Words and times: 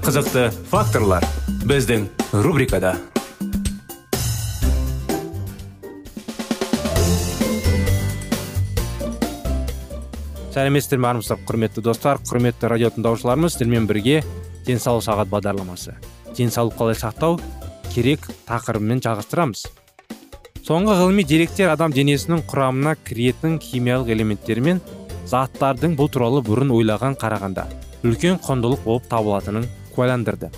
Қызықты 0.00 0.48
факторлар 0.70 1.24
біздің 1.68 2.06
рубрикада. 2.32 2.94
Сәлеметсіздер 10.54 10.98
ме 10.98 11.10
армысыздар 11.10 11.42
құрметті 11.46 11.84
достар 11.84 12.20
құрметті 12.24 12.70
радио 12.72 12.90
тыңдаушыларымыз 12.94 13.54
сіздермен 13.54 13.88
бірге 13.90 14.22
денсаулық 14.66 15.04
сағат 15.04 15.30
бағдарламасы 15.30 15.94
денсаулық 16.38 16.78
қалай 16.80 16.96
сақтау 16.98 17.36
керек 17.92 18.24
тақырыбымен 18.48 19.02
жалғастырамыз. 19.04 19.66
Соңғы 20.64 20.96
ғылыми 21.02 21.26
деректер 21.28 21.70
адам 21.74 21.92
денесінің 21.92 22.46
құрамына 22.50 22.96
кіретін 23.04 23.60
химиялық 23.60 24.14
элементтер 24.16 24.62
мен 24.64 24.80
заттардың 25.28 25.94
бұл 25.98 26.08
туралы 26.10 26.40
бұрын 26.46 26.72
ойлаған 26.74 27.18
қарағанда 27.20 27.68
үлкен 28.06 28.40
құндылық 28.40 28.84
болып 28.86 29.06
табылатынын 29.12 29.68
куәландырды. 29.94 30.50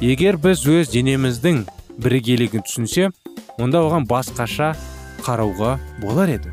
Егер 0.00 0.36
біз 0.36 0.66
өз 0.68 0.90
денеміздің 0.92 1.64
бірегейлігін 2.02 2.64
түсінсе 2.66 3.10
онда 3.58 3.80
оған 3.86 4.04
басқаша 4.10 4.74
қарауға 5.24 5.76
болар 6.02 6.34
еді. 6.34 6.52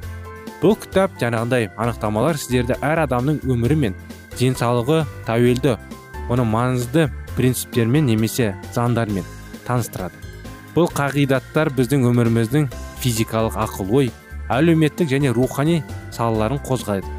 Бұл 0.61 0.77
кітап 0.79 1.17
жаңағыдай 1.19 1.67
анықтамалар 1.75 2.39
сіздерді 2.39 2.77
әр 2.79 3.03
адамның 3.03 3.41
өмірі 3.43 3.75
мен 3.81 3.97
денсаулығы 4.39 5.01
тәуелді 5.27 5.75
оның 6.31 6.47
маңызды 6.53 7.09
принциптермен 7.35 8.07
немесе 8.07 8.53
заңдармен 8.71 9.27
таныстырады. 9.67 10.15
Бұл 10.73 10.87
қағидаттар 10.95 11.73
біздің 11.75 12.07
өміріміздің 12.09 12.69
физикалық 13.03 13.59
ақыл 13.59 13.91
ой 13.99 14.11
әлеуметтік 14.53 15.11
және 15.11 15.33
рухани 15.35 15.81
салаларын 16.15 16.63
қозғайды. 16.63 17.11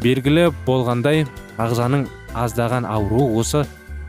Белгілі 0.00 0.52
болғандай 0.66 1.26
ағзаның 1.58 2.06
аздаған 2.34 2.86
ауруы 2.86 3.26
осы 3.40 3.64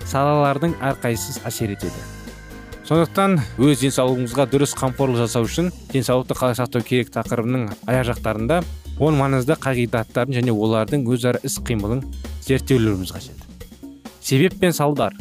салалардың 0.05 0.77
әрқайсысы 0.85 1.41
әсер 1.47 1.73
етеді. 1.75 2.05
Сондықтан 2.85 3.39
өз 3.65 3.79
денсаулығыңызға 3.81 4.45
дұрыс 4.51 4.75
қамқорлық 4.77 5.23
жасау 5.23 5.47
үшін 5.47 5.71
денсаулықты 5.89 6.35
қалай 6.37 6.57
сақтау 6.59 6.85
керек 6.85 7.09
тақырыбының 7.15 7.71
аяқ 7.89 8.11
жақтарында 8.11 8.59
он 9.01 9.17
маңызды 9.17 9.57
қағидаттарын 9.57 10.37
және 10.37 10.53
олардың 10.53 11.07
өзара 11.09 11.41
іс 11.43 11.57
қимылын 11.65 12.03
зерттеулеріміз 12.45 13.15
қажет. 13.15 13.41
Себеп 14.21 14.59
пен 14.61 14.73
салдар. 14.73 15.17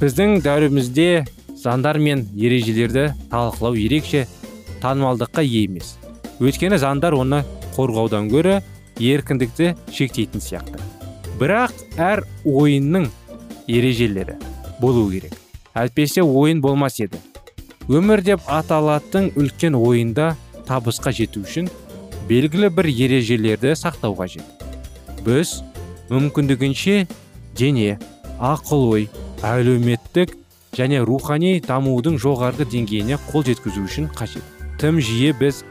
Біздің 0.00 0.40
дәуірімізде 0.46 1.26
заңдар 1.60 2.00
мен 2.00 2.24
ережелерді 2.32 3.10
талқылау 3.28 3.76
ерекше 3.76 4.24
танымалдыққа 4.80 5.44
ие 5.44 5.66
емес. 5.68 5.98
Өйткені 6.40 6.80
заңдар 6.80 7.16
оны 7.18 7.44
қорғаудан 7.76 8.32
гөрі 8.32 8.60
еркіндікті 8.98 9.74
шектейтін 9.92 10.40
сияқты. 10.40 10.80
Бірақ 11.38 11.74
әр 12.00 12.24
ойынның 12.48 13.10
ережелері 13.68 14.36
болу 14.80 15.10
керек. 15.10 15.34
Әйтпесе 15.74 16.22
ойын 16.24 16.60
болмас 16.64 16.98
еді. 17.00 17.20
Өмір 17.88 18.22
деп 18.24 18.48
аталатын 18.50 19.30
үлкен 19.38 19.76
ойында 19.78 20.34
табысқа 20.68 21.12
жету 21.14 21.44
үшін 21.46 21.70
белгілі 22.28 22.68
бір 22.74 22.90
ережелерді 22.90 23.72
сақтау 23.78 24.16
қажет. 24.18 24.44
Біз 25.24 25.60
мүмкіндігінше 26.10 27.06
дене 27.56 27.98
ақыл 28.40 28.84
ой 28.92 29.08
әлеуметтік 29.44 30.34
және 30.76 31.00
рухани 31.04 31.58
дамудың 31.64 32.18
жоғарғы 32.22 32.68
деңгейіне 32.72 33.18
қол 33.30 33.46
жеткізу 33.48 33.86
үшін 33.88 34.10
қажет. 34.14 34.44
Тым 34.78 35.00
жиі 35.02 35.32
біз 35.38 35.64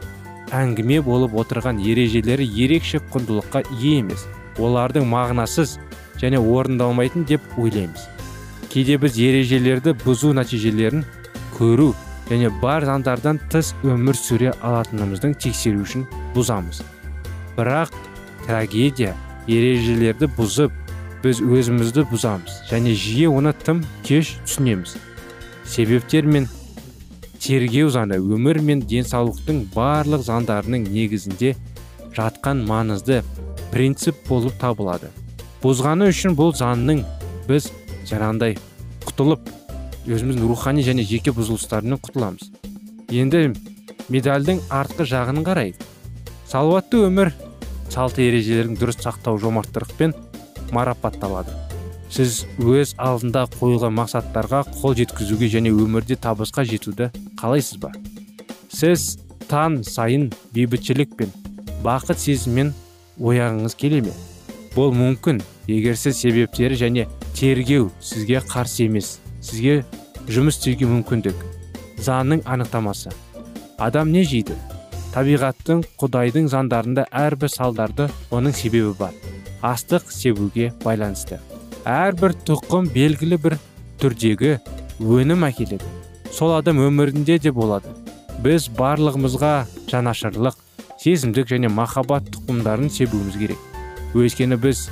әңгіме 0.52 1.00
болып 1.04 1.36
отырған 1.38 1.80
ережелері 1.84 2.46
ерекше 2.64 3.00
құндылыққа 3.12 3.64
ие 3.78 3.98
емес. 4.02 4.26
Олардың 4.58 5.06
мағынасыз 5.08 5.76
және 6.20 6.38
орындалмайтын 6.38 7.24
деп 7.28 7.44
ойлаймыз. 7.58 8.08
Кейде 8.68 8.98
біз 9.00 9.16
ережелерді 9.18 9.94
бұзу 10.04 10.34
нәтижелерін 10.36 11.04
көру 11.56 11.92
және 12.28 12.50
бар 12.62 12.84
заңдардан 12.84 13.40
тыс 13.52 13.72
өмір 13.86 14.18
сүре 14.18 14.52
алатынымыздың 14.60 15.38
тексеру 15.40 15.84
үшін 15.86 16.04
бұзамыз. 16.34 16.82
Бірақ 17.56 17.94
трагедия 18.44 19.14
ережелерді 19.48 20.28
бұзып 20.36 20.74
біз 21.24 21.40
өзімізді 21.42 22.04
бұзамыз 22.12 22.60
және 22.68 22.94
жиі 22.94 23.30
оны 23.32 23.54
тым 23.64 23.82
кеш 24.06 24.36
түсінеміз. 24.44 24.98
Себептер 25.64 26.28
мен 26.28 26.46
тергеу 27.40 27.88
заңы 27.94 28.18
өмір 28.20 28.60
мен 28.64 28.82
денсаулықтың 28.84 29.64
барлық 29.74 30.24
заңдарының 30.26 30.86
негізінде 30.92 31.54
жатқан 32.16 32.64
маңызды 32.68 33.22
принцип 33.72 34.20
болып 34.28 34.56
табылады. 34.60 35.10
Бұзғаны 35.62 36.08
үшін 36.12 36.36
бұл 36.38 36.54
заңның 36.56 37.02
біз 37.48 37.70
жаңағындай 38.08 38.56
құтылып 39.06 39.50
өзіміздің 40.08 40.48
рухани 40.48 40.84
және 40.86 41.04
жеке 41.06 41.34
бұзылыстарынан 41.36 42.00
құтыламыз. 42.04 42.48
Енді 43.12 43.52
медальдің 44.12 44.62
артқы 44.72 45.04
жағын 45.08 45.42
қарайық. 45.44 45.82
Салауатты 46.48 47.02
өмір 47.08 47.32
салты 47.92 48.24
ережелерін 48.28 48.76
дұрыс 48.78 49.00
сақтау 49.02 49.40
жомарттықпен 49.42 50.14
марапатталады. 50.72 51.52
Сіз 52.08 52.44
өз 52.56 52.94
алдында 52.96 53.44
қойылған 53.58 53.92
мақсаттарға 53.98 54.62
қол 54.78 54.94
жеткізуге 54.96 55.50
және 55.52 55.72
өмірде 55.74 56.16
табысқа 56.16 56.64
жетуді 56.64 57.10
қалайсыз 57.40 57.80
ба? 57.82 57.92
Сіз 58.72 59.18
таң 59.48 59.82
сайын 59.84 60.30
бейбітшілік 60.56 61.16
пен 61.18 61.32
бақыт 61.84 62.20
сезіммен 62.20 62.72
оянғыңыз 63.20 63.76
келе 63.78 64.00
ме? 64.06 64.14
Бұл 64.74 64.92
мүмкін. 64.94 65.42
Егер 65.68 65.96
сіз 66.00 66.16
себептері 66.22 66.78
және 66.80 67.06
тергеу 67.36 67.90
сізге 68.00 68.40
қарсы 68.40 68.86
емес 68.86 69.18
сізге 69.44 69.82
жұмыс 70.28 70.58
істеуге 70.58 70.88
мүмкіндік. 70.88 71.36
Заңның 72.00 72.44
анықтамасы. 72.46 73.12
Адам 73.78 74.12
не 74.12 74.24
жейді? 74.24 74.56
Табиғаттың 75.14 75.82
құдайдың 76.00 76.48
заңдарында 76.52 77.06
әрбір 77.12 77.50
салдарды 77.52 78.08
оның 78.30 78.54
себебі 78.54 78.94
бар. 78.98 79.14
Астық 79.62 80.12
себуге 80.12 80.72
байланысты. 80.84 81.40
Әрбір 81.88 82.36
тұқым 82.46 82.90
белгілі 82.94 83.38
бір 83.42 83.58
түрдегі 83.98 84.58
өнім 85.00 85.46
әкеледі. 85.48 85.88
Сол 86.32 86.54
адам 86.58 86.82
өмірінде 86.84 87.38
де 87.42 87.50
болады. 87.54 87.90
Біз 88.44 88.68
барлығымызға 88.78 89.54
жанашырлық 89.90 90.58
сезімдік 90.98 91.46
және 91.46 91.70
махаббат 91.70 92.26
тұқымдарын 92.34 92.90
себуіміз 92.90 93.36
керек. 93.38 93.58
Өйткені 94.18 94.58
біз 94.58 94.88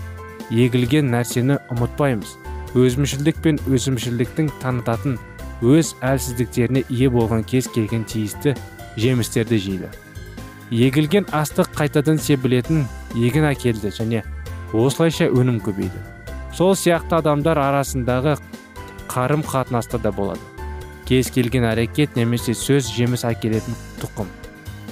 егілген 0.50 1.10
нәрсені 1.10 1.58
ұмытпаймыз. 1.74 2.36
Өзімшілдік 2.76 3.40
пен 3.42 3.58
өзімшілдіктің 3.66 4.50
танытатын 4.62 5.16
өз 5.66 5.94
әлсіздіктеріне 6.04 6.84
ие 6.92 7.10
болған 7.10 7.42
кез 7.48 7.66
келген 7.72 8.04
тиісті 8.04 8.54
жемістерді 9.00 9.58
жейді. 9.58 9.90
Егілген 10.70 11.26
астық 11.34 11.72
қайтадан 11.78 12.20
себілетін 12.22 12.84
егін 13.16 13.48
әкелді 13.50 13.90
және 13.96 14.22
осылайша 14.74 15.30
өнім 15.30 15.60
көбейді. 15.64 16.02
Сол 16.54 16.74
сияқты 16.78 17.18
адамдар 17.20 17.58
арасындағы 17.58 18.36
қарым 19.08 19.42
қатынаста 19.46 19.98
да 20.02 20.12
болады. 20.12 20.42
Кез 21.06 21.30
келген 21.30 21.64
әрекет 21.70 22.16
немесе 22.18 22.54
сөз 22.54 22.90
жеміс 22.92 23.24
әкелетін 23.24 23.78
тұқым. 24.02 24.28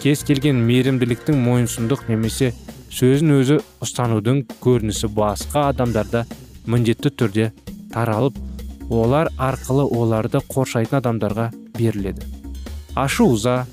Кез 0.02 0.22
келген 0.26 0.60
мейірімділіктің 0.66 1.38
мойынсұндық 1.44 2.06
немесе 2.10 2.52
сөзін 2.94 3.34
өзі 3.38 3.58
ұстанудың 3.84 4.44
көрінісі 4.64 5.10
басқа 5.16 5.68
адамдарда 5.72 6.24
міндетті 6.70 7.10
түрде 7.10 7.50
таралып 7.94 8.38
олар 8.90 9.30
арқылы 9.38 9.86
оларды 9.88 10.40
қоршайтын 10.50 11.00
адамдарға 11.00 11.50
беріледі. 11.78 12.26
Ашу 12.94 13.30
ыза 13.34 13.64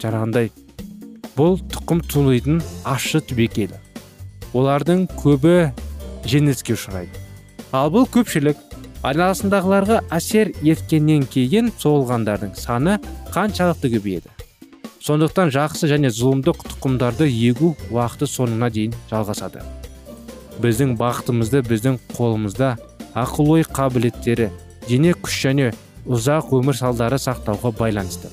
жаңағындай 0.00 0.50
бұл 1.36 1.58
тұқым 1.74 2.02
тулайтын 2.08 2.60
ащы 2.88 3.20
түбекелі 3.20 3.78
олардың 4.56 5.06
көбі 5.20 5.70
жеңіліске 6.24 6.74
ұшырайды. 6.78 7.14
Ал 7.72 7.92
бұл 7.94 8.08
көпшілік 8.10 8.58
айналасындағыларға 9.06 10.02
әсер 10.12 10.50
еткеннен 10.66 11.26
кейін 11.30 11.70
соғылғандардың 11.80 12.56
саны 12.58 12.98
қаншалықты 13.34 13.92
көбейеді? 13.94 14.39
Сондықтан 15.00 15.48
жақсы 15.54 15.88
және 15.88 16.10
зұлымдық 16.12 16.60
тұқымдарды 16.68 17.24
егу 17.30 17.72
уақыты 17.88 18.26
соңына 18.28 18.68
дейін 18.72 18.92
жалғасады. 19.08 19.62
Біздің 20.60 20.92
бақытымызды 21.00 21.62
біздің 21.64 21.96
қолымызда 22.12 22.74
ақыл 23.16 23.54
ой 23.56 23.64
қабілеттері 23.64 24.50
дене 24.88 25.14
күш 25.16 25.38
және 25.46 25.70
ұзақ 26.04 26.52
өмір 26.58 26.76
салдары 26.76 27.16
сақтауға 27.16 27.72
байланысты. 27.78 28.28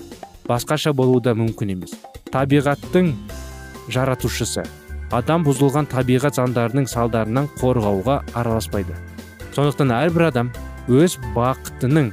Басқаша 0.47 0.91
болуы 0.91 1.23
да 1.23 1.31
мүмкін 1.39 1.71
емес. 1.77 1.95
Табиғаттың 2.35 3.13
жаратушысы. 3.87 4.67
Адам 5.11 5.47
бұзылған 5.47 5.87
табиғат 5.87 6.35
заңдарының 6.35 6.91
салдарынан 6.91 7.47
қорғауға 7.61 8.21
араласпайды. 8.35 8.95
Сондықтан 9.55 9.95
әрбір 10.03 10.27
адам 10.33 10.51
өз 10.91 11.15
бақытының 11.35 12.11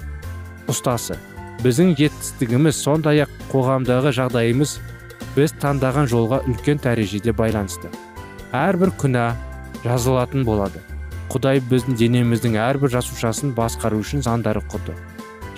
ұстасы 0.71 1.19
біздің 1.63 1.95
жетістігіміз 2.01 2.81
сондай 2.81 3.23
ақ 3.25 3.33
қоғамдағы 3.53 4.13
жағдайымыз 4.19 4.75
біз 5.37 5.55
таңдаған 5.63 6.09
жолға 6.11 6.43
үлкен 6.49 6.81
дәрежеде 6.83 7.33
байланысты. 7.37 7.91
Әрбір 8.55 8.93
күнә 9.01 9.33
жазылатын 9.85 10.45
болады. 10.47 10.83
Құдай 11.33 11.63
біздің 11.71 11.99
денеміздің 11.99 12.59
әрбір 12.61 12.93
жасушасын 12.97 13.55
басқару 13.57 13.99
үшін 14.03 14.23
заңдары 14.27 14.63
құрды. 14.71 14.95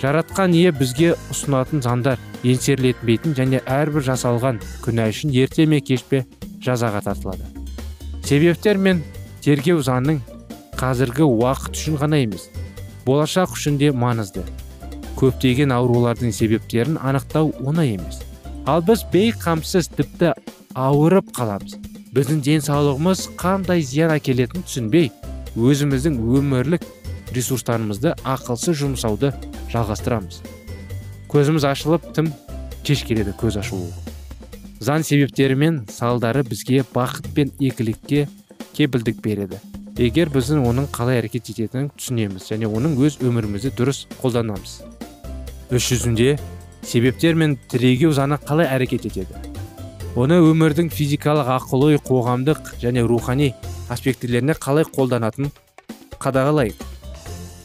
Жаратқан 0.01 0.53
ие 0.53 0.71
бізге 0.71 1.15
ұсынатын 1.33 1.81
заңдар 1.81 2.21
еңсерілетпейтін 2.45 3.33
және 3.37 3.63
әрбір 3.65 4.05
жасалған 4.11 4.61
күнә 4.85 5.07
үшін 5.13 5.33
ерте 5.33 5.65
ме 5.65 5.81
кеш 5.81 6.03
пе 6.05 6.23
жазаға 6.61 7.01
тартылады. 7.05 7.45
Себептер 8.21 8.77
мен 8.77 9.01
тергеу 9.41 9.81
заңның 9.81 10.21
қазіргі 10.77 11.25
уақыт 11.25 11.77
үшін 11.77 11.97
ғана 12.01 12.21
емес 12.21 12.49
болашақ 13.07 13.55
үшін 13.55 13.77
де 13.81 13.89
маңызды. 13.91 14.43
Көптеген 15.17 15.73
аурулардың 15.73 16.33
себептерін 16.35 16.99
анықтау 17.01 17.51
оңай 17.65 17.95
емес. 17.95 18.21
Ал 18.69 18.83
біз 18.85 19.03
бейқамсыз 19.13 19.89
тіпті 19.95 20.33
ауырып 20.77 21.31
қаламыз. 21.35 21.77
Біздің 22.13 22.41
денсаулығымыз 22.45 23.23
қандай 23.39 23.81
зиян 23.81 24.13
әкелетінін 24.15 24.65
түсінбей 24.67 25.09
өзіміздің 25.57 26.19
өмірлік 26.37 26.85
ресурстарымызды 27.35 28.13
ақылсыз 28.23 28.77
жұмсауды 28.81 29.33
жалғастырамыз. 29.73 30.41
Көзіміз 31.31 31.65
ашылып 31.67 32.05
тым 32.15 32.31
кеш 32.87 33.03
келеді 33.07 33.33
көз 33.41 33.59
ашуы. 33.61 33.89
Заң 34.79 35.03
себептері 35.03 35.57
мен 35.57 35.81
салдары 35.91 36.43
бізге 36.47 36.83
бақыт 36.93 37.33
пен 37.35 37.51
игілікке 37.59 38.27
кепілдік 38.77 39.19
береді. 39.25 39.59
Егер 39.97 40.29
біздің 40.29 40.61
оның 40.69 40.91
қалай 40.93 41.19
әрекет 41.23 41.49
ететінін 41.49 41.89
түсінеміз 41.97 42.51
және 42.51 42.69
оның 42.69 42.99
өз 43.01 43.17
өмірімізді 43.25 43.73
дұрыс 43.79 44.05
қолданамыз. 44.21 44.83
Іс 45.71 45.83
жүзінде 45.91 46.37
себептер 46.87 47.35
мен 47.35 47.57
тірегеу 47.67 48.13
заңы 48.15 48.37
қалай 48.39 48.69
әрекет 48.71 49.07
етеді? 49.09 49.35
Оны 50.15 50.39
өмірдің 50.39 50.87
физикалық 50.93 51.49
ақыл 51.57 51.83
ой 51.89 51.97
қоғамдық 51.99 52.77
және 52.81 53.03
рухани 53.03 53.51
аспектілеріне 53.91 54.55
қалай 54.55 54.87
қолданатын 54.87 55.51
қадағалайық. 56.23 56.79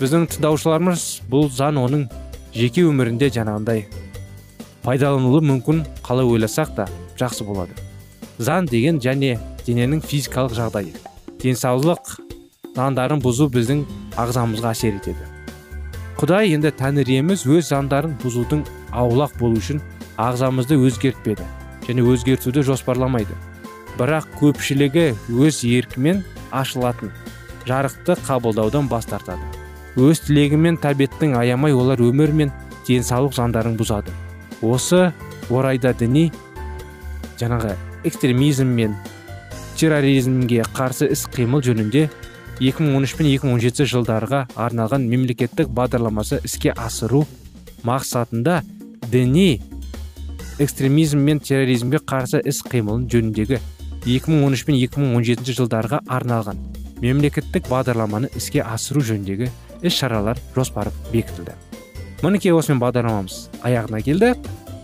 Біздің 0.00 0.26
тыңдаушыларымыз 0.34 1.06
бұл 1.30 1.46
заң 1.54 1.78
оның 1.84 2.08
жеке 2.56 2.82
өмірінде 2.88 3.30
жаңағындай 3.38 3.86
пайдаланылуы 4.82 5.46
мүмкін 5.52 5.84
қалай 6.02 6.26
ойласақ 6.26 6.74
та 6.76 6.88
жақсы 7.20 7.46
болады. 7.46 7.76
Заң 8.42 8.66
деген 8.66 8.98
және 8.98 9.38
дененің 9.66 10.02
физикалық 10.02 10.58
жағдайы 10.58 10.96
денсаулық 11.42 12.16
заңдарын 12.74 13.22
бұзу 13.22 13.46
біздің 13.52 13.86
ағзамызға 14.18 14.74
әсер 14.74 14.98
етеді. 14.98 15.31
Құдай 16.22 16.52
енді 16.54 16.70
тәңір 16.78 17.08
иеміз 17.10 17.40
өз 17.50 17.72
заңдарын 17.72 18.12
бұзудың 18.22 18.60
аулақ 18.94 19.32
болу 19.40 19.58
үшін 19.58 19.80
ағзамызды 20.22 20.76
өзгертпеді 20.78 21.42
және 21.88 22.04
өзгертуді 22.06 22.62
жоспарламайды. 22.68 23.34
Бірақ 23.98 24.28
көпшілігі 24.38 25.08
өз 25.42 25.58
еркімен 25.66 26.20
ашылатын 26.54 27.10
жарықты 27.66 28.14
қабылдаудан 28.22 28.86
бас 28.86 29.10
тартады. 29.10 29.42
Өз 29.98 30.22
тілегі 30.28 30.60
мен 30.62 30.78
тәбеттің 30.78 31.34
аямай 31.40 31.74
олар 31.74 31.98
өмір 31.98 32.30
мен 32.30 32.54
денсаулық 32.86 33.34
заңдарын 33.34 33.74
бұзады. 33.74 34.14
Осы 34.62 35.08
орайда 35.50 35.90
діни 35.90 36.28
жаңағы 37.42 37.74
экстремизм 38.06 38.70
мен 38.70 38.94
терроризмге 39.74 40.62
қарсы 40.70 41.10
іс 41.10 41.26
қимыл 41.34 41.66
жөнінде 41.66 42.06
2013 42.62 43.16
пен 43.18 43.26
2017 43.26 43.88
жылдарға 43.90 44.44
арналған 44.54 45.08
мемлекеттік 45.10 45.70
бағдарламасы 45.74 46.38
іске 46.46 46.70
асыру 46.78 47.24
мақсатында 47.82 48.60
діни 49.10 49.56
экстремизм 50.62 51.24
мен 51.26 51.40
терроризмге 51.42 51.98
қарсы 52.06 52.38
іс 52.46 52.62
қимыл 52.62 53.02
жөніндегі 53.10 53.58
2013 54.06 54.64
пен 54.68 54.78
2017 54.78 55.58
жылдарға 55.58 56.04
арналған 56.06 56.62
мемлекеттік 57.02 57.66
бағдарламаны 57.66 58.30
іске 58.38 58.62
асыру 58.62 59.02
жөніндегі 59.10 59.50
іс 59.82 59.98
шаралар 59.98 60.38
жоспары 60.54 60.94
бекітілді. 61.10 61.58
Мінекей 62.22 62.54
осымен 62.54 62.78
бағдарламамыз 62.78 63.48
аяғына 63.66 64.04
келді. 64.06 64.36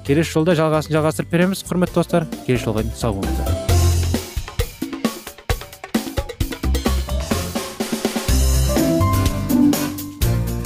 Келесі 0.08 0.34
жолда 0.34 0.58
жалғасын 0.58 0.98
жалғастырып 0.98 1.31
береміз 1.31 1.62
құрметті 1.69 2.00
достар. 2.00 2.31
Келесі 2.42 2.66
жолға 2.66 2.88
дейін 2.88 2.98
сау 2.98 3.20
болыңыздар. 3.20 3.68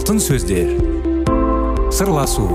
Алтын 0.00 0.16
сөздер. 0.16 0.70
Сырласу 1.92 2.46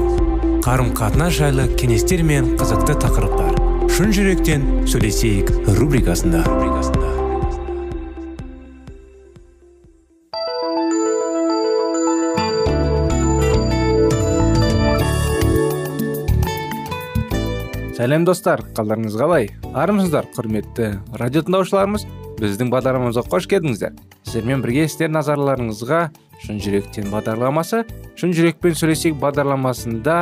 қарым 0.66 0.88
қатынас 0.98 1.36
жайлы 1.38 1.68
кеңестер 1.78 2.24
мен 2.26 2.56
қызықты 2.58 2.96
тақырыптар. 3.04 3.60
Шын 3.94 4.10
жүректен 4.16 4.64
сөйлесейік 4.90 5.52
рубрикасында. 5.78 6.42
Сәлем 17.94 18.26
достар. 18.26 18.66
Қалдарыңыз 18.74 19.22
қалай? 19.22 19.52
Армысыздар 19.70 20.34
құрметті 20.34 20.96
радио 21.22 21.46
тыңдаушыларымыз 21.46 22.10
біздің 22.42 22.74
бағдарламамызға 22.74 23.30
қош 23.30 23.46
келдіңіздер. 23.54 23.94
Сіздермен 24.26 24.66
бірге 24.66 24.90
сіздер 24.90 25.14
назарларыңызға 25.14 26.00
шын 26.44 26.60
жүректен 26.62 27.08
бағдарламасы. 27.14 27.84
Шын 28.20 28.34
жүрекпен 28.36 28.76
сөйлесейік 28.76 29.18
бағдарламасында 29.22 30.18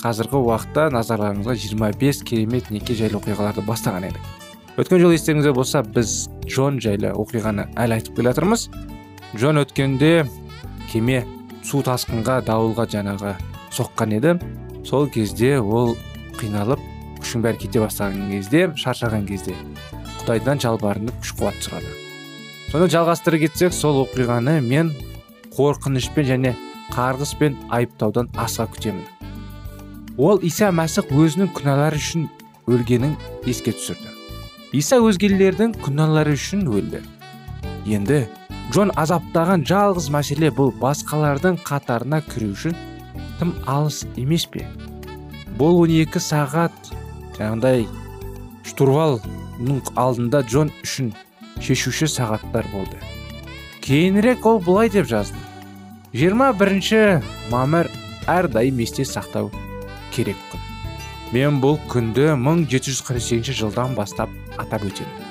қазіргі 0.00 0.40
уақытта 0.40 0.88
назарларыңызға 0.94 1.56
25 1.60 2.22
керемет 2.28 2.70
неке 2.72 2.96
жайлы 2.96 3.20
оқиғаларды 3.20 3.64
бастаған 3.66 4.08
едік. 4.08 4.22
Өткен 4.80 5.02
жолы 5.02 5.18
естеріңізде 5.18 5.52
болса 5.52 5.82
біз 5.84 6.30
джон 6.46 6.80
жайлы 6.80 7.10
оқиғаны 7.12 7.66
әлі 7.76 7.98
айтып 7.98 8.16
келе 8.16 8.30
жатырмыз. 8.30 8.68
Джон 9.36 9.60
өткенде 9.60 10.24
кеме 10.92 11.24
су 11.66 11.82
тасқынға 11.84 12.40
дауылға 12.48 12.86
жаңағы 12.94 13.34
соққан 13.76 14.16
еді. 14.16 14.38
Сол 14.88 15.10
кезде 15.12 15.58
ол 15.60 15.96
қиналып 16.40 16.80
күшің 17.20 17.44
бәрі 17.44 17.60
кете 17.66 17.82
бастаған 17.82 18.30
кезде 18.32 18.70
шаршаған 18.80 19.26
кезде 19.28 19.56
құдайдан 20.22 20.62
жалбарынып 20.64 21.20
күш 21.20 21.34
қуат 21.36 21.60
сұрады. 21.60 21.92
Соны 22.70 22.88
жалғастыра 22.92 23.40
кетсек 23.42 23.74
сол 23.76 24.04
оқиғаны 24.06 24.60
мен 24.64 24.94
қорқынышпен 25.56 26.28
және 26.28 26.54
қарғыспен 26.94 27.56
айыптаудан 27.76 28.30
асыға 28.38 28.68
күтемін. 28.74 29.04
Ол 30.18 30.42
иса 30.46 30.70
мәсіх 30.74 31.10
өзінің 31.14 31.52
күнәлары 31.56 32.00
үшін 32.00 32.26
өлгенін 32.70 33.14
еске 33.48 33.72
түсірді. 33.76 34.10
Иса 34.76 35.00
өзгелердің 35.02 35.74
күнәлары 35.82 36.34
үшін 36.38 36.66
өлді. 36.70 37.00
Енді 37.88 38.20
джон 38.70 38.92
азаптаған 39.00 39.64
жалғыз 39.66 40.10
мәселе 40.14 40.50
бұл 40.54 40.70
басқалардың 40.82 41.58
қатарына 41.66 42.20
кіру 42.28 42.52
үшін 42.54 42.76
тым 43.40 43.54
алыс 43.66 44.04
емес 44.20 44.46
пе? 44.46 44.66
Бұл 45.58 45.80
12 45.82 46.22
сағат 46.22 46.92
жаңағыдай 47.38 47.86
штурвалның 48.70 49.80
алдында 49.98 50.44
джон 50.46 50.70
үшін 50.84 51.10
шешуші 51.60 52.06
сағаттар 52.08 52.68
болды. 52.74 53.00
Кейінірек 53.90 54.44
ол 54.46 54.60
былай 54.62 54.86
деп 54.86 55.08
жазды. 55.10 55.34
21 56.14 57.24
мамыр 57.50 57.88
әрдайым 58.30 58.76
есте 58.78 59.02
сақтау 59.02 59.48
керек 60.14 60.38
күн 60.52 60.60
мен 61.34 61.56
бұл 61.58 61.74
күнді 61.90 62.28
1748 62.36 63.50
жылдан 63.50 63.96
бастап 63.98 64.30
атап 64.62 64.84
өтемін. 64.86 65.24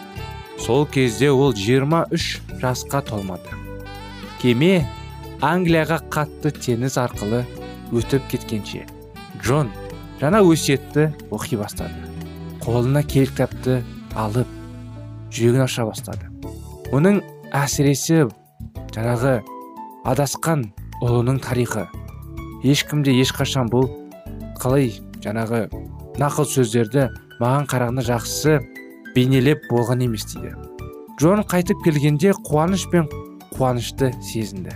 Сол 0.60 0.84
кезде 0.92 1.30
ол 1.32 1.54
23 1.56 2.60
жасқа 2.60 3.00
толмады. 3.08 3.56
Кеме 4.42 4.84
англияға 5.39 6.01
қатты 6.12 6.51
теңіз 6.51 6.98
арқылы 7.00 7.46
өтіп 7.96 8.28
кеткенше 8.34 8.84
джон 9.39 9.72
жаңа 10.20 10.44
өсиетті 10.44 11.13
оқи 11.32 11.62
бастады. 11.63 11.96
Қолына 12.60 13.06
кел 13.08 13.32
кітапты 13.32 13.80
алып 14.20 14.51
жүрегін 15.32 15.63
аша 15.63 15.88
бастады. 15.88 16.28
Оның 16.92 17.24
әсіресе 17.56 18.28
жаңағы 18.96 19.39
адасқан 20.10 20.66
ұлының 21.04 21.39
тарихы. 21.44 21.86
Ешкімде 22.63 23.13
ешқашан 23.22 23.70
бұл 23.72 23.88
қалай 24.60 24.92
жаңағы 25.24 25.68
нақыл 26.20 26.48
сөздерді 26.50 27.08
маған 27.39 27.68
қарағанда 27.72 28.04
жақсы 28.10 28.60
бейнелеп 29.16 29.63
болған 29.72 30.04
емес 30.06 30.25
дейді. 30.34 30.56
Джон 31.20 31.44
қайтып 31.44 31.84
келгенде 31.84 32.34
қуаныш 32.48 32.86
пен 32.92 33.08
қуанышты 33.56 34.12
сезінді. 34.24 34.75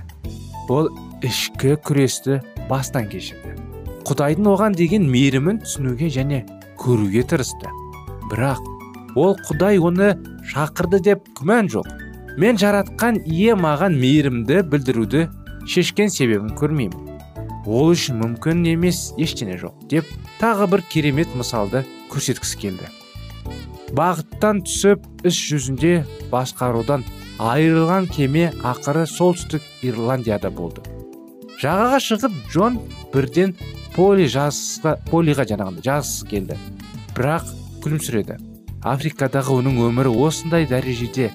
Ол 0.70 0.90
ішкі 1.24 1.78
күресті 1.84 2.42
бастан 2.70 3.10
кешірді. 3.12 3.58
Құдайдың 4.08 4.50
оған 4.52 4.76
деген 4.76 5.08
мейірімін 5.12 5.62
түсінуге 5.64 6.10
және 6.12 6.44
көруге 6.80 7.24
тырысты. 7.28 7.72
Бірақ 8.32 8.60
ол 9.16 9.38
құдай 9.48 9.80
оны 9.80 10.14
шақырды 10.52 11.00
деп 11.04 11.28
күмән 11.40 11.72
жоқ. 11.72 11.88
Мен 12.38 12.58
жаратқан 12.58 13.20
ие 13.30 13.54
маған 13.54 13.98
мейірімді 14.02 14.64
білдіруді 14.72 15.28
шешкен 15.70 16.10
себебін 16.10 16.56
көрмеймін. 16.58 17.12
Ол 17.66 17.94
үшін 17.94 18.18
мүмкін 18.22 18.66
емес 18.74 19.12
ештеңе 19.22 19.60
жоқ 19.62 19.86
деп 19.92 20.10
тағы 20.42 20.68
бір 20.72 20.84
керемет 20.90 21.36
мысалды 21.38 21.84
көрсеткісі 22.12 22.60
келді. 22.64 22.90
Бағыттан 23.94 24.64
түсіп 24.66 25.06
іс 25.30 25.38
жүзінде 25.52 25.94
басқарудан 26.32 27.06
айырылған 27.38 28.10
кеме 28.10 28.50
ақыры 28.66 29.06
солтүстік 29.08 29.64
ирландияда 29.86 30.50
болды. 30.50 30.82
Жағаға 31.62 32.02
шығып 32.02 32.40
джон 32.50 32.80
бірден 33.14 33.54
поли 33.96 34.26
полиға 35.12 35.46
жаңағындай 35.46 35.86
жазғысы 35.86 36.28
келді. 36.28 36.58
Бірақ 37.14 37.54
күлімсіреді. 37.86 38.40
Африкадағы 38.84 39.62
оның 39.62 39.78
өмірі 39.86 40.12
осындай 40.26 40.66
дәрежеде 40.68 41.30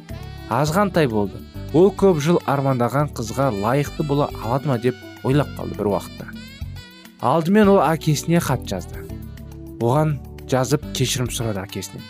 азғантай 0.51 1.09
болды. 1.09 1.41
Ол 1.77 1.91
көп 1.93 2.21
жыл 2.25 2.39
армандаған 2.49 3.13
қызға 3.17 3.51
лайықты 3.55 4.07
бола 4.07 4.31
алады 4.43 4.69
ма 4.69 4.79
деп 4.79 4.97
ойлап 5.25 5.51
қалды 5.59 5.77
бір 5.79 5.93
уақытта. 5.93 6.29
Алдымен 7.21 7.69
ол 7.75 7.83
әкесіне 7.85 8.41
хат 8.41 8.65
жазды. 8.69 9.05
Оған 9.81 10.17
жазып 10.49 10.87
кешірім 10.97 11.29
сұрады 11.33 11.65
әкесінен 11.67 12.05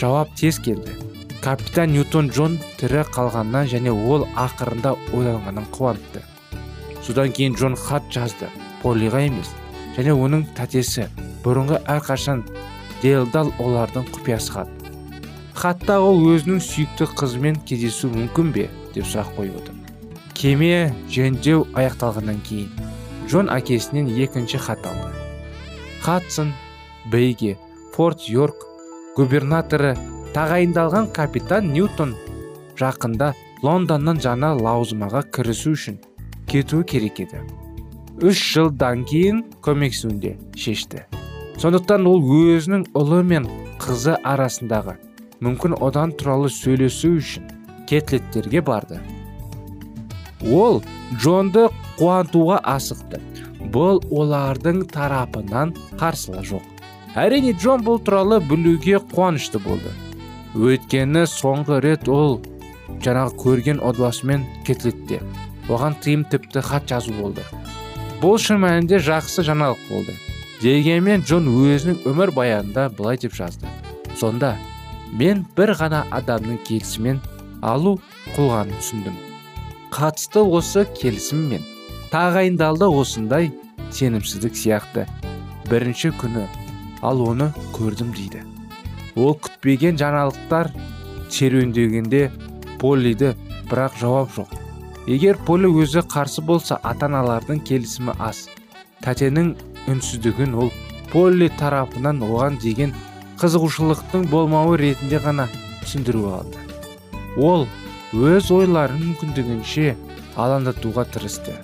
жауап 0.00 0.32
тез 0.36 0.58
келді. 0.60 0.92
Капитан 1.40 1.92
ньютон 1.92 2.30
джон 2.30 2.56
тірі 2.80 3.04
қалғаннан 3.14 3.68
және 3.70 3.92
ол 3.92 4.26
ақырында 4.36 4.96
ойланғаннан 5.14 5.68
қуаныпты 5.72 6.24
содан 7.06 7.30
кейін 7.32 7.54
джон 7.54 7.76
хат 7.76 8.02
жазды. 8.10 8.48
Полиға 8.82 9.22
емес 9.26 9.52
және 9.96 10.12
оның 10.12 10.44
тәтесі 10.58 11.06
бұрынғы 11.44 11.78
әрқашан 11.86 12.42
делдал 13.02 13.52
олардың 13.62 14.08
құпиясы 14.12 14.52
хат. 14.52 14.75
Хатта 15.56 15.96
ол 16.04 16.20
өзінің 16.34 16.60
сүйікті 16.60 17.06
қызымен 17.16 17.56
кездесу 17.68 18.10
мүмкін 18.12 18.50
бе 18.52 18.66
деп 18.92 19.06
сұрақ 19.08 19.30
қойып 19.38 19.54
отыр. 19.62 19.76
Кеме 20.36 20.92
жөндеу 21.08 21.64
аяқталғаннан 21.72 22.42
кейін 22.44 22.68
джон 23.26 23.48
әкесінен 23.48 24.10
екінші 24.20 24.60
хат 24.60 24.84
алды. 24.84 25.08
Хатсон 26.04 26.52
бейге 27.12 27.56
форт 27.94 28.28
йорк 28.28 28.66
губернаторы 29.16 29.94
тағайындалған 30.36 31.08
капитан 31.16 31.72
ньютон 31.72 32.12
жақында 32.76 33.32
лондоннан 33.64 34.20
жаңа 34.20 34.52
лаузымаға 34.60 35.24
кірісу 35.32 35.72
үшін 35.72 35.96
кетуі 36.52 36.84
керек 36.84 37.24
еді. 37.24 37.40
Үш 38.20 38.44
жылдан 38.52 39.08
кейін 39.08 39.42
көмексуінде 39.64 40.36
шешті. 40.52 41.06
Сондықтан 41.56 42.04
ол 42.04 42.20
өзінің 42.20 42.90
ұлы 42.92 43.24
мен 43.24 43.48
қызы 43.80 44.20
арасындағы 44.20 44.98
мүмкін 45.44 45.76
одан 45.82 46.12
туралы 46.16 46.50
сөйлесу 46.52 47.16
үшін 47.20 47.50
кетлеттерге 47.88 48.62
барды. 48.64 49.00
Ол 50.46 50.82
джонды 51.16 51.68
қуантуға 51.98 52.60
асықты. 52.76 53.20
Бұл 53.72 54.00
олардың 54.14 54.84
тарапынан 54.92 55.74
қарсылық 56.00 56.46
жоқ. 56.50 56.66
Әрине 57.16 57.54
джон 57.56 57.82
бұл 57.86 57.98
туралы 58.04 58.40
білуге 58.40 59.00
қуанышты 59.12 59.58
болды. 59.62 59.92
Өйткені 60.54 61.24
соңғы 61.28 61.80
рет 61.84 62.08
ол 62.08 62.38
жаңағы 63.02 63.36
көрген 63.42 63.82
отбасымен 63.84 64.46
кетлетте 64.66 65.20
оған 65.68 65.96
тыйым 66.02 66.22
тіпті 66.30 66.62
хат 66.62 66.86
жазу 66.88 67.12
болды. 67.16 67.42
Бұл 68.22 68.38
шын 68.40 68.60
мәнінде 68.62 69.00
жақсы 69.02 69.44
жаңалық 69.46 69.82
болды. 69.90 70.14
Дегенмен 70.62 71.24
джон 71.26 71.50
өзінің 71.50 72.06
өмір 72.08 72.32
баянында 72.32 72.88
былай 72.96 73.18
деп 73.20 73.34
жазды. 73.34 73.66
Сонда 74.16 74.54
мен 75.12 75.44
бір 75.56 75.74
ғана 75.80 76.04
адамның 76.14 76.58
келісімен 76.66 77.20
алу 77.62 77.96
құлғанын 78.34 78.80
түсіндім. 78.80 79.16
Қатысты 79.94 80.42
осы 80.42 80.84
келісім 80.98 81.46
мен 81.52 81.64
тағайындалды 82.12 82.88
осындай 82.90 83.52
сенімсіздік 83.90 84.56
сияқты. 84.58 85.06
Бірінші 85.70 86.12
күні 86.20 86.44
ал 87.02 87.22
оны 87.22 87.50
көрдім 87.74 88.12
дейді. 88.14 88.42
Ол 89.16 89.34
күтпеген 89.42 89.98
жаңалықтар 90.00 90.70
серуендегенде 91.32 92.30
поллиді 92.78 93.34
бірақ 93.70 93.98
жауап 94.00 94.30
жоқ. 94.36 94.52
Егер 95.06 95.38
полі 95.46 95.70
өзі 95.70 96.02
қарсы 96.02 96.42
болса 96.42 96.78
ата 96.82 97.06
аналардың 97.06 97.62
келісімі 97.66 98.14
аз. 98.18 98.46
Тәтенің 99.04 99.54
үнсіздігін 99.90 100.54
ол 100.58 100.72
полли 101.12 101.48
тарапынан 101.58 102.22
оған 102.26 102.58
деген 102.62 102.94
қызығушылықтың 103.40 104.28
болмауы 104.30 104.78
ретінде 104.80 105.20
ғана 105.22 105.46
түсіндіріп 105.82 106.26
алды. 106.38 106.62
Ол 107.36 107.66
өз 108.16 108.48
ойларын 108.54 109.02
мүмкіндігінше 109.02 109.94
алаңдатуға 110.40 111.04
тырысты. 111.12 111.56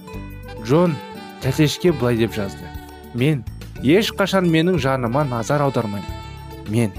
Джон 0.64 0.96
тәтешке 1.42 1.92
былай 1.92 2.18
деп 2.20 2.34
жазды. 2.36 2.68
Мен 3.14 3.44
ешқашан 3.82 4.48
менің 4.52 4.78
жаныма 4.82 5.24
назар 5.28 5.64
аудармаймын. 5.64 6.20
Мен 6.68 6.92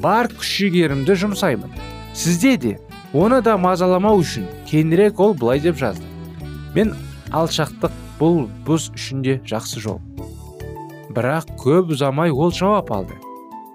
бар 0.00 0.28
күш 0.32 0.52
жігерімді 0.60 1.16
жұмсаймын. 1.24 1.72
Сізде 2.14 2.56
де 2.56 2.76
оны 3.12 3.40
да 3.42 3.56
мазаламау 3.58 4.20
үшін 4.20 4.46
кейінірек 4.68 5.20
ол 5.20 5.34
былай 5.34 5.60
деп 5.64 5.80
жазды. 5.80 6.04
Мен 6.74 6.94
алшақтық 7.32 7.96
бұл 8.20 8.44
бұз 8.66 8.90
үшінде 8.94 9.40
жақсы 9.48 9.80
жол 9.80 10.00
бірақ 11.10 11.48
көп 11.58 11.90
ұзамай 11.96 12.30
ол 12.30 12.52
жауап 12.54 12.92
алды. 12.94 13.16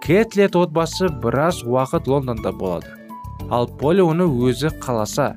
Кетлет 0.06 0.56
отбасы 0.56 1.10
біраз 1.10 1.64
уақыт 1.64 2.06
лондонда 2.06 2.52
болады. 2.52 2.86
Ал 3.50 3.66
поли 3.66 4.04
оны 4.06 4.28
өзі 4.30 4.70
қаласа 4.78 5.32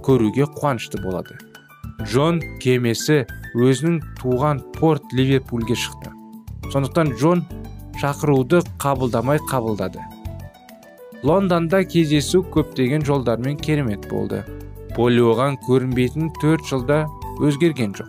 көруге 0.00 0.46
қуанышты 0.56 0.96
болады. 1.04 1.36
Джон 2.08 2.40
кемесі 2.64 3.26
өзінің 3.52 3.98
туған 4.22 4.62
порт 4.78 5.04
ливерпульге 5.12 5.76
шықты. 5.76 6.14
Сондықтан 6.72 7.12
джон 7.18 7.44
шақыруды 8.00 8.62
қабылдамай 8.80 9.42
қабылдады. 9.50 10.00
Лондонда 11.22 11.84
кездесу 11.84 12.40
көптеген 12.40 13.04
жолдармен 13.04 13.58
керемет 13.58 14.08
болды. 14.08 14.46
Поли 14.96 15.20
оған 15.20 15.60
көрінбейтін 15.68 16.32
төрт 16.40 16.64
жылда 16.64 17.04
өзгерген 17.36 17.92
жоқ. 17.92 18.08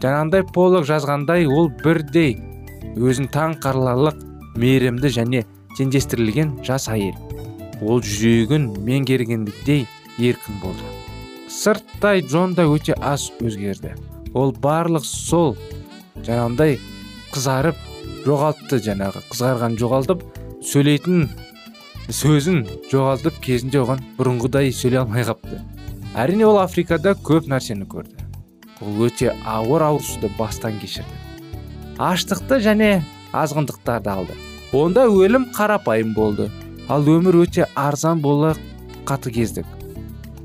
Жаңағындай 0.00 0.48
полық 0.56 0.88
жазғандай 0.88 1.44
ол 1.44 1.68
бірдей. 1.68 2.38
Өзін 2.96 3.28
таң 3.28 3.60
қарларлық 3.60 4.29
мейірімді 4.56 5.10
және 5.14 5.44
теңдестірілген 5.78 6.56
жас 6.66 6.88
әйел. 6.90 7.16
Ол 7.80 8.02
жүрегін 8.04 8.70
меңгергендіктей 8.86 9.86
еркін 10.18 10.60
болды. 10.62 10.86
Сырттай 11.50 12.22
джон 12.22 12.54
да 12.54 12.66
өте 12.70 12.94
аз 12.98 13.30
өзгерді. 13.40 13.94
Ол 14.34 14.52
барлық 14.52 15.04
сол 15.06 15.56
жаңағындай 16.22 16.78
қызарып 17.34 17.78
жоғалтты 18.26 18.80
жаңағы 18.86 19.24
қызарған 19.30 19.76
жоғалтып 19.80 20.24
сөйлейтін 20.66 21.28
сөзін 22.10 22.64
жоғалтып 22.92 23.42
кезінде 23.44 23.82
оған 23.82 24.02
бұрынғыдай 24.18 24.74
сөйлей 24.74 25.02
алмай 25.04 25.26
қапты 25.26 25.60
әрине 26.18 26.46
ол 26.46 26.58
африкада 26.58 27.14
көп 27.14 27.46
нәрсені 27.50 27.86
көрді. 27.90 28.26
Ол 28.80 29.04
өте 29.06 29.30
ауыр 29.46 29.84
ауырсуды 29.90 30.30
бастан 30.38 30.78
кешірді. 30.80 31.18
Аштықты 32.00 32.60
және 32.64 32.90
азғындықтарды 33.32 34.10
алды. 34.10 34.38
Онда 34.72 35.08
өлім 35.10 35.50
қарапайым 35.56 36.14
болды. 36.14 36.50
Ал 36.88 37.06
өмір 37.06 37.44
өте 37.44 37.68
арзан 37.74 38.20
бола 38.20 38.54
қатыгездік 39.06 39.66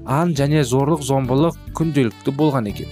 ан 0.05 0.35
және 0.37 0.61
зорлық 0.63 1.01
зомбылық 1.01 1.57
күнделікті 1.77 2.33
болған 2.37 2.69
екен. 2.69 2.89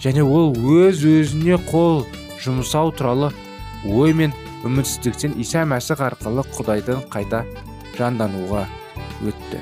Және 0.00 0.22
ол 0.24 0.52
өз 0.52 1.00
өзіне 1.08 1.56
қол 1.70 2.04
жұмсау 2.44 2.92
туралы 2.96 3.30
ой 3.88 4.12
мен 4.16 4.34
үмітсіздіктен 4.64 5.38
иса 5.40 5.64
мәсіх 5.64 6.02
арқылы 6.04 6.44
құдайдан 6.52 7.06
қайта 7.12 7.44
жандануға 7.96 8.66
өтті. 9.24 9.60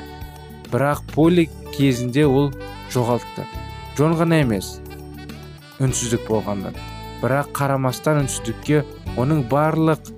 Бірақ 0.73 1.04
поли 1.14 1.49
кезінде 1.76 2.26
ол 2.26 2.50
жоғалтты. 2.92 3.47
Жон 3.97 4.18
ғана 4.18 4.42
емес 4.42 4.78
үнсіздік 5.78 6.26
болғаннан. 6.26 6.75
Бірақ 7.23 7.54
қарамастан 7.54 8.25
үнсіздікке 8.25 8.82
оның 9.19 9.45
барлық 9.51 10.15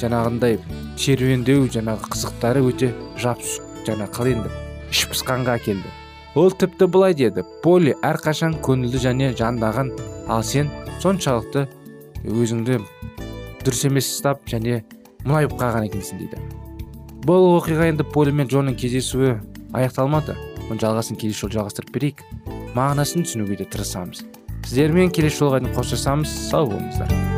жаңағындай 0.00 0.58
серуендеу 0.98 1.68
жаңағы 1.70 2.12
қызықтары 2.12 2.64
өте 2.72 2.92
жапс 3.20 3.58
жаңа 3.86 4.10
қалай 4.10 4.38
енді. 4.38 4.52
Іш 4.88 5.06
пысқанға 5.12 5.58
әкелді 5.60 5.98
ол 6.38 6.50
тіпті 6.50 6.86
былай 6.86 7.14
деді. 7.14 7.42
Поли 7.62 7.94
әрқашан 8.04 8.58
көңілді 8.62 9.00
және 9.02 9.30
жандаған 9.38 9.90
ал 10.30 10.44
сен 10.46 10.70
соншалықты 11.02 11.66
өзіңді 12.24 12.78
дұрыс 13.64 13.86
емес 13.88 14.10
ұстап 14.12 14.44
және 14.50 14.82
мұңайып 15.24 15.56
қалған 15.58 15.88
екенсің 15.88 16.22
дейді. 16.22 16.42
Бұл 17.26 17.56
оқиға 17.56 17.88
енді 17.92 18.06
поли 18.06 18.32
мен 18.32 18.48
джонның 18.50 18.78
кездесуі 18.78 19.38
аяқталмады. 19.74 20.36
Оның 20.68 20.82
жалғасын 20.84 21.18
келесі 21.18 21.46
жолы 21.46 21.58
жалғастырып 21.58 21.90
берейік. 21.96 22.22
Мағынасын 22.76 23.26
түсінуге 23.26 23.58
де 23.62 23.66
тырысамыз. 23.72 24.22
Сіздермен 24.68 25.10
келесі 25.10 25.42
жолға 25.42 25.64
дейін 25.64 25.74
қоштасамыз. 25.74 26.38
Сау 26.52 26.70
болыңыздар. 26.70 27.37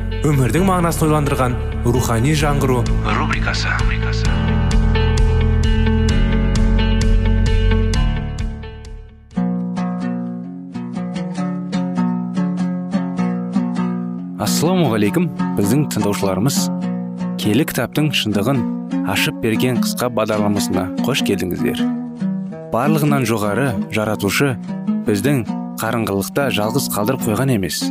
Өмірдің 0.21 0.67
мағынасын 0.67 1.07
ойландырған 1.07 1.53
рухани 1.81 2.35
жаңғыру 2.37 2.83
рубрикасы. 3.17 3.71
ассалаумағалейкум 14.41 15.25
біздің 15.57 15.87
тыңдаушыларымыз. 15.93 16.57
Келі 17.41 17.65
кітаптың 17.69 18.11
шындығын 18.17 18.61
ашып 19.09 19.39
берген 19.41 19.79
қысқа 19.81 20.09
бағдарламасына 20.17 20.83
қош 21.05 21.23
келдіңіздер. 21.29 21.81
Барлығынан 22.73 23.25
жоғары 23.29 23.71
жаратушы 23.93 24.53
біздің 25.09 25.45
қарыңғылықта 25.81 26.51
жалғыз 26.57 26.91
қалдырып 26.93 27.25
қойған 27.29 27.55
емес. 27.57 27.81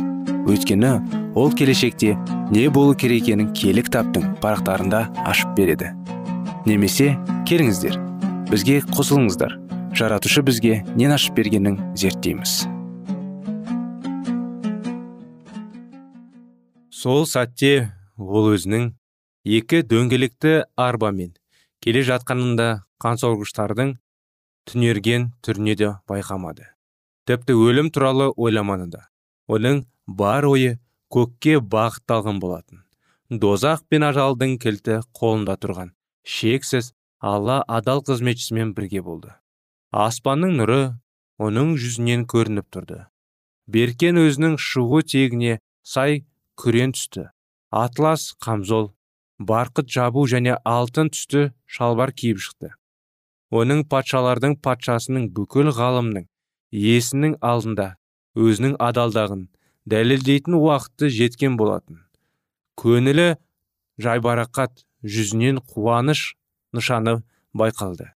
Өйткені 0.47 0.91
ол 1.35 1.51
келешекте 1.53 2.15
не 2.51 2.67
болу 2.69 2.95
керек 2.95 3.23
екенін 3.23 3.51
киелі 3.53 3.83
кітаптың 3.87 4.37
парақтарында 4.43 5.05
ашып 5.25 5.53
береді. 5.57 5.91
Немесе 6.65 7.13
келіңіздер 7.49 7.97
бізге 8.51 8.81
қосылыңыздар. 8.91 9.57
Жаратушы 9.95 10.43
бізге 10.43 10.81
нен 10.95 11.11
ашып 11.15 11.35
бергенін 11.35 11.77
зерттейміз. 11.99 12.63
Сол 16.91 17.25
сәтте 17.25 17.91
ол 18.19 18.51
өзінің 18.53 18.91
екі 19.57 19.81
дөңгелекті 19.87 20.51
арбамен 20.79 21.31
келе 21.81 22.03
жатқанында 22.05 22.67
қансорғыштардың 23.01 23.95
түнерген 24.69 25.31
түріне 25.41 25.77
де 25.79 25.93
байқамады. 26.11 26.67
Тіпті 27.25 27.55
өлім 27.57 27.89
туралы 27.93 28.29
ойламады 28.35 28.91
да. 28.91 29.07
Оның 29.51 29.83
бар 30.07 30.47
ойы 30.47 30.77
көкке 31.11 31.59
бағытталған 31.73 32.39
болатын. 32.43 32.83
Дозақ 33.31 33.83
пен 33.89 34.05
ажалдың 34.07 34.57
кілті 34.63 35.01
қолында 35.17 35.57
тұрған. 35.63 35.93
Шексіз 36.23 36.91
алла 37.19 37.61
адал 37.67 38.03
қызметшісімен 38.07 38.73
бірге 38.77 39.03
болды. 39.05 39.31
Аспанның 39.91 40.57
нұры 40.59 40.81
оның 41.39 41.75
жүзінен 41.81 42.25
көрініп 42.31 42.67
тұрды. 42.71 43.05
Беркен 43.67 44.19
өзінің 44.19 44.57
шығу 44.59 45.01
тегіне 45.13 45.59
сай 45.83 46.23
күрен 46.59 46.95
түсті. 46.95 47.29
Атлас 47.71 48.31
қамзол 48.43 48.91
барқыт 49.39 49.87
жабу 49.91 50.25
және 50.27 50.57
алтын 50.67 51.11
түсті 51.13 51.51
шалбар 51.65 52.11
киіп 52.11 52.41
шықты. 52.43 52.73
Оның 53.51 53.85
патшалардың 53.91 54.57
патшасының 54.63 55.31
бүкіл 55.35 55.71
ғалымның 55.75 56.27
иесінің 56.71 57.37
алдында 57.41 57.95
өзінің 58.37 58.77
адалдығын 58.79 59.47
дәлелдейтін 59.91 60.55
уақыты 60.55 61.09
жеткен 61.11 61.57
болатын. 61.59 61.99
Көңілі 62.79 63.35
жайбарақат 64.01 64.85
жүзінен 65.03 65.59
қуаныш 65.59 66.35
нышаны 66.71 67.21
байқалды. 67.53 68.11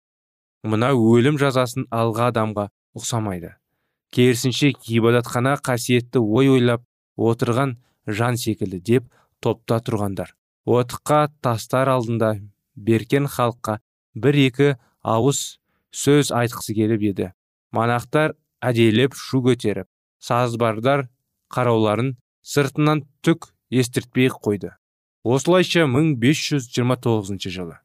Мына 0.63 0.93
өлім 0.93 1.39
жазасын 1.41 1.87
алға 1.91 2.29
адамға 2.31 2.69
ұқсамайды. 2.95 3.55
Керісінше 4.13 4.73
ғибадатхана 4.85 5.57
қасиетті 5.57 6.21
ой 6.21 6.51
ойлап 6.53 6.83
отырған 7.17 7.77
жан 8.05 8.37
секілді 8.37 8.79
деп 8.79 9.09
топта 9.41 9.79
тұрғандар. 9.81 10.35
Отыққа 10.65 11.27
тастар 11.41 11.89
алдында 11.89 12.35
беркен 12.75 13.25
халыққа 13.27 13.79
бір 14.15 14.37
екі 14.45 14.69
ауыз 15.01 15.57
сөз 15.91 16.31
айтқысы 16.31 16.77
келіп 16.77 17.09
еді. 17.09 17.31
Манақтар 17.73 18.37
әдейлеп 18.61 19.17
шу 19.17 19.41
көтеріп 19.43 19.89
сазбардар 20.23 21.07
қарауларын 21.53 22.15
сыртынан 22.41 23.03
түк 23.25 23.51
естіртпей 23.69 24.29
қойды. 24.31 24.73
Осылайша 25.23 25.85
1529 25.87 27.47
жылы 27.47 27.77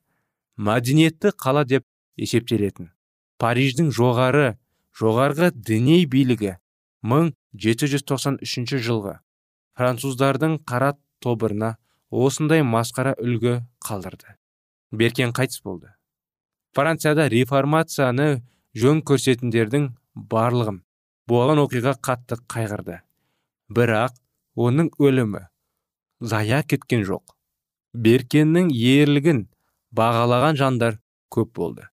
мәдениетті 0.59 1.31
қала 1.39 1.63
деп 1.63 1.85
есептелетін 2.19 2.91
париждің 3.39 3.93
жоғары 3.95 4.57
жоғарғы 4.99 5.53
діни 5.55 6.01
билігі 6.11 6.57
1793 7.07 8.83
жылғы 8.83 9.15
француздардың 9.79 10.59
қара 10.67 10.97
тобырына 11.23 11.77
осындай 12.11 12.65
масқара 12.67 13.15
үлгі 13.23 13.61
қалдырды. 13.85 14.35
Беркен 14.91 15.31
қайтыс 15.31 15.63
болды. 15.63 15.93
Францияда 16.75 17.29
реформацияны 17.31 18.43
жөн 18.75 19.05
көрсетіндердің 19.07 19.93
барлығын 20.15 20.83
болған 21.29 21.61
оқиға 21.65 21.95
қатты 22.05 22.39
қайғырды. 22.49 23.01
Бірақ 23.69 24.17
оның 24.57 24.91
өлімі 24.99 25.45
зая 26.21 26.63
кеткен 26.63 27.05
жоқ. 27.09 27.35
Беркеннің 27.95 28.71
ерлігін 28.73 29.47
бағалаған 29.95 30.59
жандар 30.61 30.99
көп 31.33 31.53
болды. 31.59 31.89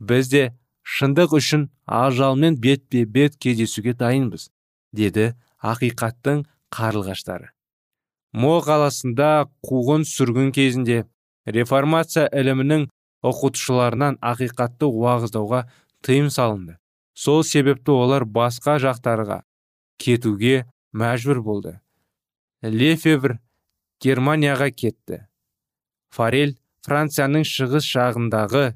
Біз 0.00 0.30
де 0.30 0.44
шындық 0.82 1.34
үшін 1.38 1.68
ажалмен 1.86 2.58
бетпе 2.62 3.04
бет 3.04 3.36
кездесуге 3.42 3.94
дайынбыз 3.94 4.50
деді 4.92 5.34
ақиқаттың 5.62 6.44
қарлығаштары. 6.70 7.50
Мо 8.32 8.58
қаласында 8.62 9.48
қуғын 9.66 10.04
сүргін 10.06 10.52
кезінде 10.52 11.04
реформация 11.46 12.26
ілімінің 12.28 12.88
оқытушыларынан 13.26 14.18
ақиқатты 14.20 14.90
уағыздауға 14.90 15.64
тыйым 16.04 16.28
салынды. 16.30 16.76
Сол 17.16 17.42
себепті 17.48 17.96
олар 17.96 18.26
басқа 18.28 18.76
жақтарға 18.82 19.40
кетуге 19.98 20.66
мәжбүр 20.92 21.40
болды. 21.40 21.72
Лефевр 22.62 23.38
германияға 24.04 24.68
кетті. 24.70 25.22
Фарель 26.12 26.56
францияның 26.84 27.46
шығыс 27.48 27.88
жағындағы 27.88 28.66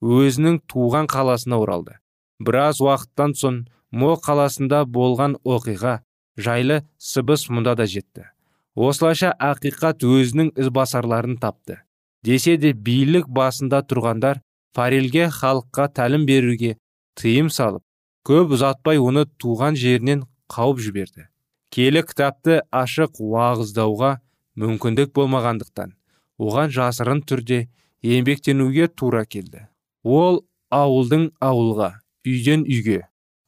өзінің 0.00 0.60
туған 0.70 1.08
қаласына 1.12 1.60
оралды. 1.60 1.98
Біраз 2.40 2.80
уақыттан 2.80 3.36
соң 3.38 3.60
мо 3.92 4.14
қаласында 4.20 4.84
болған 4.88 5.36
оқиға 5.44 6.00
жайлы 6.36 6.82
сыбыс 6.98 7.48
мұнда 7.48 7.76
да 7.78 7.86
жетті. 7.86 8.30
Осылайша 8.74 9.34
ақиқат 9.38 10.02
өзінің 10.02 10.54
ізбасарларын 10.58 11.36
тапты. 11.38 11.78
Десе 12.24 12.56
де 12.56 12.72
билік 12.72 13.28
басында 13.28 13.84
тұрғандар 13.86 14.40
фарельге 14.74 15.28
халыққа 15.30 15.92
тәлім 15.94 16.24
беруге 16.26 16.74
тыйым 17.20 17.50
салып 17.50 17.84
көп 18.28 18.54
ұзатпай 18.56 19.00
оны 19.00 19.24
туған 19.40 19.76
жерінен 19.76 20.24
қауып 20.52 20.80
жіберді. 20.84 21.28
Келі 21.74 22.04
кітапты 22.06 22.60
ашық 22.72 23.18
уағыздауға 23.20 24.12
мүмкіндік 24.60 25.12
болмағандықтан 25.16 25.94
оған 26.38 26.70
жасырын 26.74 27.22
түрде 27.26 27.66
еңбектенуге 28.04 28.88
тура 28.88 29.24
келді. 29.26 29.66
Ол 30.04 30.44
ауылдың 30.70 31.30
ауылға 31.42 31.90
үйден 32.26 32.64
үйге 32.68 33.00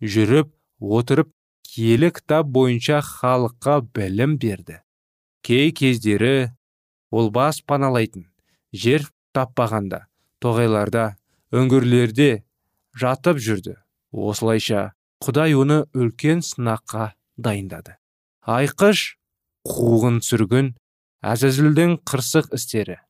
жүріп 0.02 0.52
отырып 0.80 1.30
киелі 1.66 2.10
кітап 2.16 2.50
бойынша 2.52 3.00
халыққа 3.04 3.80
білім 3.94 4.36
берді. 4.42 4.80
Кей 5.42 5.72
кездері 5.72 6.50
ол 7.10 7.30
бас 7.30 7.60
паналайтын 7.62 8.26
жер 8.72 9.06
таппағанда 9.36 10.06
тоғайларда 10.42 11.14
үңгірлерде 11.54 12.45
жатып 12.96 13.40
жүрді. 13.42 13.76
Осылайша 14.12 14.92
құдай 15.24 15.56
оны 15.56 15.84
үлкен 15.96 16.42
сынаққа 16.44 17.12
дайындады. 17.36 17.96
Айқыш 18.46 19.16
қуғын 19.66 20.22
сүргін 20.24 20.74
әзәзілдің 21.26 21.98
қырсық 22.06 22.52
істері 22.56 23.00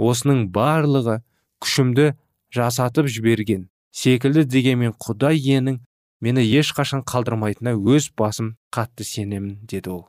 осының 0.00 0.46
барлығы 0.54 1.20
күшімді 1.60 2.14
жасатып 2.54 3.10
жіберген 3.12 3.68
секілді 3.92 4.46
дегенмен 4.48 4.94
құдай 5.04 5.38
иенің 5.38 5.80
мені 6.24 6.44
ешқашан 6.60 7.04
қалдырмайтынына 7.04 7.76
өз 7.76 8.10
басым 8.16 8.54
қатты 8.74 9.04
сенемін 9.04 9.58
деді 9.68 9.92
ол. 9.96 10.04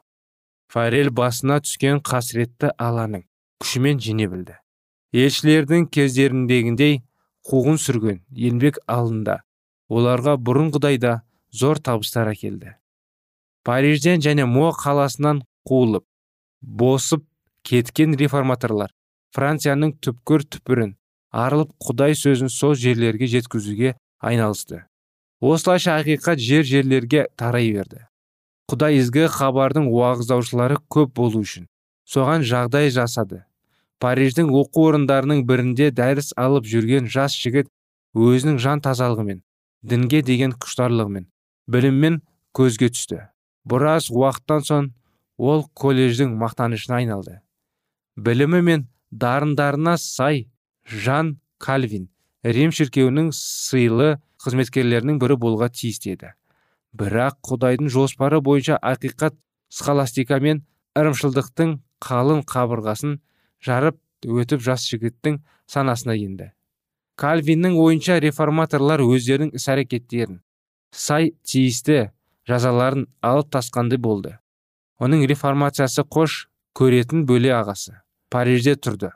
Фарель 0.71 1.11
басына 1.11 1.59
түскен 1.65 1.99
қасіретті 1.99 2.71
аланың 2.79 3.25
күшімен 3.61 3.99
жеңе 3.99 4.29
білді. 4.31 4.55
Елшілердің 5.11 5.89
кездеріндегіндей 5.91 7.01
қуғын 7.47 7.77
сүрген 7.81 8.21
еңбек 8.31 8.79
алында 8.87 9.41
оларға 9.89 10.37
бұрынғыдай 10.37 10.99
зор 11.51 11.79
табыстар 11.79 12.31
әкелді. 12.31 12.75
Парижден 13.63 14.21
және 14.21 14.45
мо 14.45 14.71
қаласынан 14.71 15.43
қуылып 15.67 16.05
босып 16.61 17.25
кеткен 17.67 18.15
реформаторлар 18.17 18.93
францияның 19.35 19.93
түпкір 20.01 20.45
түпірін 20.55 20.95
арылып 21.31 21.73
құдай 21.85 22.15
сөзін 22.17 22.49
сол 22.49 22.75
жерлерге 22.75 23.27
жеткізуге 23.27 23.95
айналысты. 24.19 24.85
Осылайша 25.41 25.99
ақиқат 25.99 26.39
жер 26.39 26.63
жерлерге 26.63 27.27
тарай 27.35 27.71
берді. 27.73 28.07
Құдай 28.71 28.99
ізгі 29.01 29.27
хабардың 29.31 29.87
уағыздаушылары 29.91 30.77
көп 30.89 31.15
болу 31.17 31.41
үшін 31.41 31.67
соған 32.07 32.45
жағдай 32.47 32.91
жасады. 32.91 33.45
Париждің 34.01 34.49
оқу 34.61 34.87
орындарының 34.89 35.43
бірінде 35.49 35.91
дәріс 35.93 36.31
алып 36.41 36.65
жүрген 36.69 37.09
жас 37.11 37.35
жігіт 37.37 37.69
өзінің 38.17 38.57
жан 38.61 38.81
тазалығымен 38.81 39.43
дінге 39.81 40.21
деген 40.25 40.55
құштарлығымен 40.57 41.27
біліммен 41.71 42.21
көзге 42.57 42.89
түсті. 42.93 43.19
Біраз 43.65 44.09
уақыттан 44.09 44.65
соң 44.65 44.89
ол 45.37 45.67
колледждің 45.77 46.33
мақтанышына 46.41 47.01
айналды. 47.01 47.39
Білімі 48.17 48.61
мен 48.65 48.87
дарындарына 49.11 49.97
сай 50.01 50.47
жан 50.85 51.37
кальвин 51.61 52.09
рим 52.43 52.73
шіркеуінің 52.73 53.31
сыйлы 53.37 54.15
қызметкерлерінің 54.41 55.19
бірі 55.21 55.37
болуға 55.37 55.69
тиісті 55.69 56.15
еді. 56.15 56.33
Бірақ 56.97 57.37
құдайдың 57.47 57.91
жоспары 57.93 58.41
бойынша 58.41 58.79
ақиқат 58.81 59.37
схоластика 59.69 60.41
мен 60.43 60.65
ырымшылдықтың 60.97 61.77
қалың 62.03 62.41
қабырғасын 62.49 63.19
жарып 63.65 63.97
өтіп 64.25 64.61
жас 64.61 64.85
жігіттің 64.89 65.41
санасына 65.69 66.15
енді. 66.17 66.51
Кальвиннің 67.21 67.77
ойынша 67.77 68.19
реформаторлар 68.23 69.03
өздерінің 69.05 69.55
іс 69.57 69.67
әрекеттерін 69.69 70.41
сай 70.91 71.31
тиісті 71.47 72.11
жазаларын 72.47 73.07
алып 73.21 73.51
тасқанды 73.53 73.97
болды. 73.97 74.37
Оның 74.99 75.25
реформациясы 75.29 76.03
қош 76.03 76.47
көретін 76.77 77.25
бөле 77.25 77.53
ағасы. 77.55 78.01
Парижде 78.29 78.75
тұрды. 78.75 79.11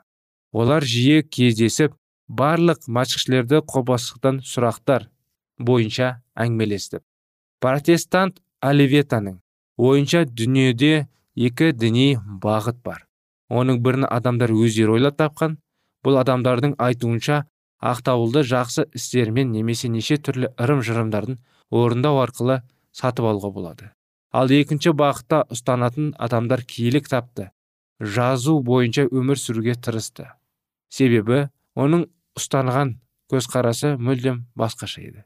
Олар 0.52 0.84
жиі 0.84 1.22
кездесіп 1.22 1.94
барлық 2.28 2.88
матчшілерді 2.88 3.62
қопасықтан 3.70 4.40
сұрақтар 4.44 5.08
бойынша 5.58 6.20
әңгімелесті. 6.34 7.02
Протестант 7.60 8.40
оливетаның 8.60 9.40
ойынша 9.76 10.24
дүниеде 10.26 11.06
екі 11.36 11.72
діни 11.72 12.16
бағыт 12.42 12.82
бар. 12.84 13.05
Оның 13.48 13.80
бірін 13.82 14.06
адамдар 14.10 14.52
өздері 14.54 14.96
ойлап 14.96 15.18
тапқан 15.20 15.58
бұл 16.06 16.18
адамдардың 16.22 16.76
айтуынша 16.82 17.44
ақтауылды 17.82 18.42
жақсы 18.46 18.86
істермен 18.96 19.52
немесе 19.52 19.88
неше 19.92 20.16
түрлі 20.18 20.50
ырым 20.58 20.82
жырымдардың 20.86 21.38
орындау 21.70 22.22
арқылы 22.22 22.60
сатып 22.92 23.26
алуға 23.28 23.52
болады. 23.52 23.90
Ал 24.32 24.50
екінші 24.50 24.92
бағытта 24.96 25.44
ұстанатын 25.52 26.12
адамдар 26.18 26.62
киелі 26.62 27.02
кітапты 27.04 27.50
жазу 28.00 28.58
бойынша 28.60 29.06
өмір 29.08 29.40
сүруге 29.40 29.76
тырысты. 29.80 30.28
Себебі 30.88 31.46
оның 31.76 32.06
ұстанған 32.38 32.96
көзқарасы 33.32 33.96
мүлдем 33.98 34.44
басқаша 34.58 35.02
еді. 35.02 35.24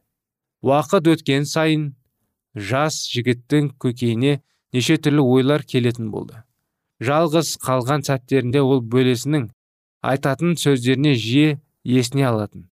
Уақыт 0.63 1.09
өткен 1.15 1.47
сайын 1.49 1.91
жас 2.55 3.03
жігіттің 3.11 3.73
көкейіне 3.81 4.41
неше 4.73 4.97
түрлі 5.03 5.25
ойлар 5.25 5.65
келетін 5.65 6.11
болды. 6.11 6.43
Жалғыз 7.01 7.57
қалған 7.65 8.05
сәттерінде 8.07 8.61
ол 8.61 8.83
бөлесінің 8.93 9.49
айтатын 10.13 10.57
сөздеріне 10.61 11.15
жиі 11.17 11.59
есіне 11.85 12.27
алатын. 12.29 12.69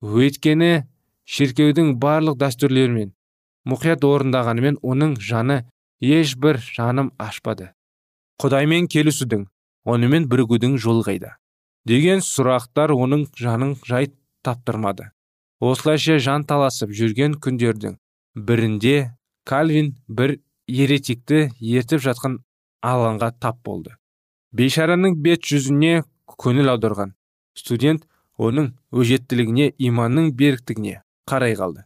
Өйткені 0.00 0.86
шіркеудің 1.28 1.94
барлық 2.00 2.38
дәстүрлерімен 2.40 3.12
мұқият 3.68 4.04
орындағанымен 4.06 4.80
оның 4.82 5.16
жаны 5.20 5.62
ешбір 6.00 6.60
жаным 6.64 7.12
ашпады. 7.20 7.72
Құдаймен 8.40 8.88
келісудің 8.88 9.46
онымен 9.84 10.28
бірігудің 10.32 10.78
жолы 10.80 11.04
қайда? 11.04 11.36
Деген 11.84 12.24
сұрақтар 12.24 12.92
оның 12.96 13.26
жанын 13.36 13.76
жай 13.84 14.10
таптырмады. 14.44 15.10
Осылайша 15.60 16.18
жан 16.18 16.44
таласып 16.48 16.92
жүрген 16.96 17.36
күндердің 17.44 17.98
бірінде 18.34 19.12
кальвин 19.44 19.94
бір 20.08 20.38
еретикті 20.68 21.50
ертіп 21.60 22.00
жатқан 22.04 22.38
алаңға 22.82 23.32
тап 23.40 23.60
болды. 23.64 23.96
Бейшараның 24.52 25.16
бет 25.22 25.44
жүзіне 25.46 26.02
көңіл 26.40 26.72
аударған. 26.72 27.14
Студент 27.54 28.06
оның 28.38 28.72
өжеттілігіне 28.90 29.72
иманның 29.78 30.32
беріктігіне 30.36 31.02
қарай 31.30 31.54
қалды. 31.58 31.84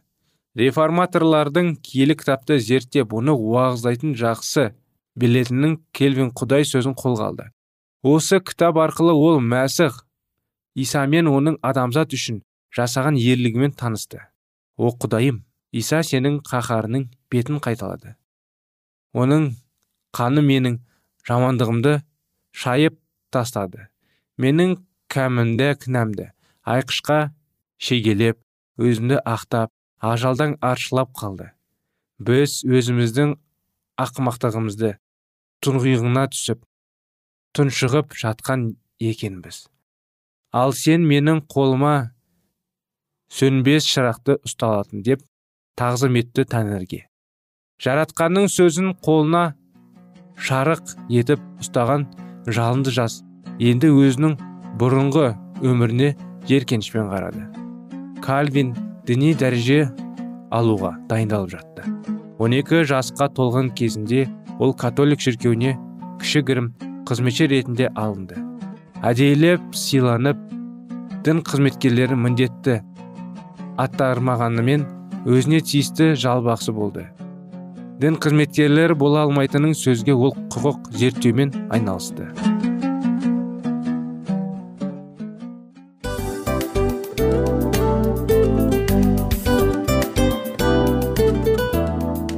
Реформаторлардың 0.55 1.75
киелі 1.83 2.15
кітапты 2.15 2.57
зерттеп 2.63 3.13
оны 3.13 3.35
уағыздайтын 3.35 4.15
жақсы 4.15 4.69
білетінін 5.19 5.81
келвин 5.91 6.31
құдай 6.31 6.63
сөзін 6.67 6.95
қолға 6.95 7.29
алды. 7.31 7.49
Осы 8.03 8.39
кітап 8.39 8.79
арқылы 8.79 9.11
ол 9.11 9.41
мәсіх 9.43 10.05
иса 10.75 11.03
мен 11.11 11.27
оның 11.27 11.59
адамзат 11.61 12.15
үшін 12.15 12.39
жасаған 12.75 13.19
ерлігімен 13.19 13.75
танысты. 13.75 14.21
О 14.77 14.91
құдайым 14.95 15.43
иса 15.71 16.01
сенің 16.03 16.39
қаһарының 16.47 17.09
бетін 17.31 17.59
қайталады. 17.63 18.15
Оның 19.11 19.55
қаны 20.15 20.43
менің 20.45 20.79
жамандығымды 21.27 21.97
шайып 22.55 22.97
тастады. 23.33 23.89
Менің 24.39 24.77
кәмінді 25.11 25.73
кінәмді 25.81 26.29
айқышқа 26.67 27.19
шегелеп 27.77 28.39
өзімді 28.79 29.19
ақтап 29.25 29.71
ажалдан 29.99 30.55
аршылап 30.61 31.11
қалды. 31.17 31.51
Біз 32.19 32.61
өзіміздің 32.63 33.35
ақымақтығымызды 33.99 34.95
тұңғиығына 35.65 36.25
түсіп 36.31 36.63
тұншығып 37.55 38.15
жатқан 38.19 38.67
екенбіз. 38.99 39.65
Ал 40.55 40.73
сен 40.75 41.03
менің 41.07 41.41
қолыма 41.51 42.11
сөнбес 43.31 43.87
шырақты 43.91 44.37
ұсталатын 44.47 45.03
деп 45.03 45.23
тағзым 45.79 46.15
етті 46.21 46.45
тәңірге. 46.51 47.05
Жаратқанның 47.83 48.47
сөзін 48.51 48.93
қолына 49.03 49.55
шарық 50.35 50.95
етіп 51.09 51.41
ұстаған 51.63 52.07
жалынды 52.47 52.93
жас 52.93 53.21
енді 53.59 53.91
өзінің 53.93 54.35
бұрынғы 54.79 55.31
өміріне 55.63 56.13
жеркенішпен 56.49 57.09
қарады. 57.11 57.45
Кальвин 58.25 58.73
діни 59.07 59.33
дәреже 59.37 59.89
алуға 60.51 60.95
дайындалып 61.09 61.55
жатты. 61.55 61.85
12 62.39 62.83
жасқа 62.91 63.29
толған 63.31 63.71
кезінде 63.77 64.25
ол 64.59 64.73
католик 64.73 65.21
шіркеуіне 65.23 65.75
кішігірім 66.21 66.73
қызметші 67.07 67.47
ретінде 67.51 67.89
алынды. 67.95 68.37
Әдейілеп 69.05 69.75
сыйланып 69.77 70.39
дін 71.25 71.41
қызметкерлері 71.45 72.17
міндетті 72.19 72.81
аттармағанымен 73.81 74.85
өзіне 75.25 75.61
тиісті 75.61 76.13
жалбақсы 76.19 76.73
болды. 76.75 77.07
Дін 78.01 78.17
қызметкерлері 78.19 78.95
бола 78.99 79.23
алмайтынын 79.23 79.71
сөзге 79.77 80.13
ол 80.13 80.33
құқық 80.51 80.91
зерттеумен 80.99 81.53
айналысты. 81.71 82.27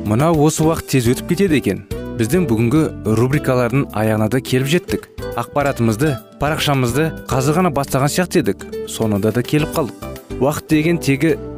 Мынау 0.08 0.38
осы 0.46 0.64
уақыт 0.64 0.94
тез 0.94 1.10
өтіп 1.12 1.34
кетеді 1.34 1.58
екен. 1.58 1.84
Біздің 2.18 2.46
бүгінгі 2.50 2.84
рубрикалардың 3.18 3.90
аяғына 3.98 4.30
да 4.34 4.40
келіп 4.42 4.70
жеттік. 4.72 5.10
Ақпаратымызды 5.38 6.16
парақшамызды 6.42 7.10
қазір 7.30 7.60
ғана 7.60 7.74
бастаған 7.74 8.14
сияқты 8.14 8.42
едік. 8.46 8.64
Соңында 8.90 9.34
да 9.36 9.44
келіп 9.46 9.76
қалдық. 9.76 10.08
Уақыт 10.40 10.70
деген 10.70 10.98
тегі 11.02 11.36